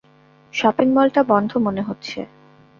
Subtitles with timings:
[0.53, 2.19] শপিংমলটা বন্ধ মনে হচ্ছে।